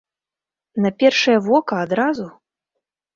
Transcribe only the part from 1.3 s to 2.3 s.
вока, адразу?